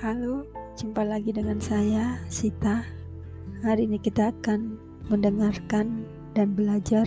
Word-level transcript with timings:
Halo, 0.00 0.48
jumpa 0.80 1.04
lagi 1.04 1.28
dengan 1.28 1.60
saya, 1.60 2.16
Sita. 2.32 2.88
Hari 3.60 3.84
ini 3.84 4.00
kita 4.00 4.32
akan 4.32 4.80
mendengarkan 5.12 6.08
dan 6.32 6.56
belajar 6.56 7.04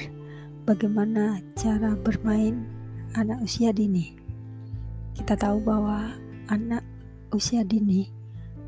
bagaimana 0.69 1.41
cara 1.57 1.97
bermain 1.97 2.69
anak 3.17 3.41
usia 3.41 3.73
dini. 3.73 4.13
Kita 5.17 5.33
tahu 5.33 5.65
bahwa 5.65 6.13
anak 6.53 6.85
usia 7.33 7.65
dini 7.65 8.13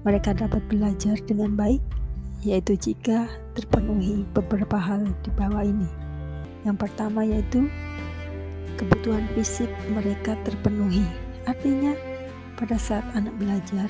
mereka 0.02 0.34
dapat 0.34 0.66
belajar 0.74 1.22
dengan 1.30 1.54
baik, 1.54 1.86
yaitu 2.42 2.74
jika 2.82 3.30
terpenuhi 3.54 4.26
beberapa 4.34 4.82
hal 4.82 5.06
di 5.22 5.30
bawah 5.38 5.62
ini. 5.62 5.86
Yang 6.66 6.82
pertama 6.82 7.22
yaitu 7.22 7.70
kebutuhan 8.82 9.30
fisik 9.38 9.70
mereka 9.94 10.34
terpenuhi. 10.42 11.06
Artinya, 11.46 11.94
pada 12.58 12.74
saat 12.82 13.06
anak 13.14 13.38
belajar, 13.38 13.86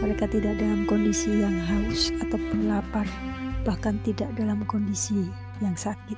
mereka 0.00 0.24
tidak 0.30 0.56
dalam 0.56 0.88
kondisi 0.88 1.28
yang 1.42 1.58
haus 1.68 2.14
ataupun 2.24 2.70
lapar, 2.70 3.04
bahkan 3.66 4.00
tidak 4.06 4.32
dalam 4.38 4.64
kondisi 4.64 5.28
yang 5.60 5.76
sakit. 5.76 6.16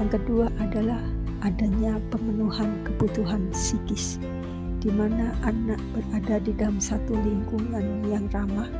Yang 0.00 0.18
kedua 0.18 0.48
adalah 0.62 1.02
adanya 1.44 1.98
pemenuhan 2.08 2.70
kebutuhan 2.86 3.50
psikis, 3.52 4.16
di 4.80 4.88
mana 4.88 5.34
anak 5.44 5.78
berada 5.92 6.40
di 6.40 6.52
dalam 6.56 6.78
satu 6.80 7.12
lingkungan 7.12 8.06
yang 8.08 8.24
ramah, 8.32 8.70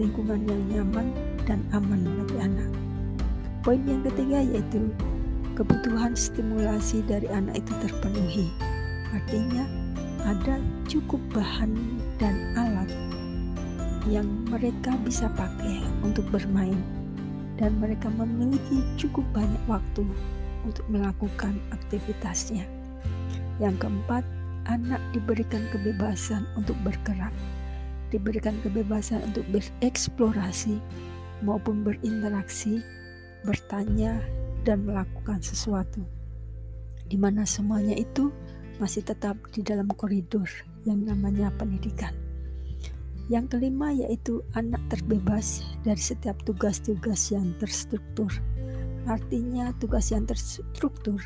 lingkungan 0.00 0.40
yang 0.46 0.62
nyaman 0.72 1.12
dan 1.44 1.60
aman 1.76 2.00
bagi 2.22 2.36
anak. 2.40 2.70
Poin 3.66 3.82
yang 3.84 4.00
ketiga 4.06 4.40
yaitu 4.46 4.86
kebutuhan 5.58 6.14
stimulasi 6.14 7.02
dari 7.04 7.26
anak 7.30 7.58
itu 7.58 7.72
terpenuhi. 7.82 8.46
Artinya, 9.10 9.64
ada 10.26 10.58
cukup 10.90 11.22
bahan 11.30 11.72
dan 12.18 12.34
alat 12.58 12.90
yang 14.06 14.26
mereka 14.46 14.94
bisa 15.02 15.26
pakai 15.34 15.82
untuk 16.06 16.26
bermain 16.30 16.78
dan 17.56 17.74
mereka 17.80 18.12
memiliki 18.12 18.84
cukup 19.00 19.24
banyak 19.32 19.62
waktu 19.66 20.04
untuk 20.62 20.84
melakukan 20.92 21.56
aktivitasnya. 21.72 22.66
Yang 23.56 23.86
keempat, 23.86 24.22
anak 24.68 25.00
diberikan 25.16 25.64
kebebasan 25.72 26.44
untuk 26.58 26.76
bergerak, 26.84 27.32
diberikan 28.12 28.54
kebebasan 28.60 29.24
untuk 29.32 29.46
bereksplorasi 29.54 30.76
maupun 31.40 31.86
berinteraksi, 31.86 32.82
bertanya, 33.46 34.20
dan 34.66 34.82
melakukan 34.82 35.38
sesuatu, 35.38 36.02
di 37.06 37.14
mana 37.14 37.46
semuanya 37.46 37.94
itu 37.94 38.34
masih 38.82 39.06
tetap 39.06 39.38
di 39.54 39.62
dalam 39.62 39.88
koridor 39.94 40.50
yang 40.84 41.06
namanya 41.06 41.54
pendidikan. 41.54 42.25
Yang 43.26 43.58
kelima 43.58 43.90
yaitu 43.90 44.38
anak 44.54 44.78
terbebas 44.86 45.66
dari 45.82 45.98
setiap 45.98 46.38
tugas-tugas 46.46 47.34
yang 47.34 47.50
terstruktur. 47.58 48.30
Artinya 49.06 49.74
tugas 49.82 50.14
yang 50.14 50.26
terstruktur, 50.26 51.18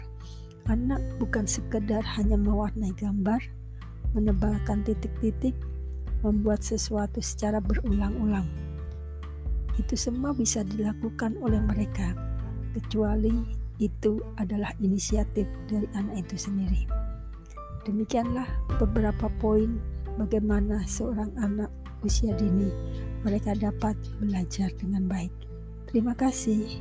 anak 0.68 1.00
bukan 1.20 1.44
sekedar 1.44 2.00
hanya 2.16 2.36
mewarnai 2.40 2.92
gambar, 2.96 3.40
menebalkan 4.16 4.84
titik-titik, 4.84 5.56
membuat 6.20 6.60
sesuatu 6.64 7.20
secara 7.20 7.60
berulang-ulang. 7.60 8.48
Itu 9.80 9.96
semua 9.96 10.36
bisa 10.36 10.60
dilakukan 10.64 11.40
oleh 11.40 11.60
mereka, 11.64 12.12
kecuali 12.76 13.32
itu 13.80 14.20
adalah 14.36 14.76
inisiatif 14.84 15.48
dari 15.72 15.88
anak 15.96 16.28
itu 16.28 16.36
sendiri. 16.36 16.84
Demikianlah 17.88 18.44
beberapa 18.76 19.32
poin 19.40 19.80
bagaimana 20.20 20.84
seorang 20.84 21.32
anak 21.40 21.72
usia 22.02 22.32
dini 22.36 22.70
mereka 23.20 23.52
dapat 23.52 23.96
belajar 24.20 24.72
dengan 24.80 25.04
baik. 25.04 25.32
Terima 25.90 26.16
kasih. 26.16 26.80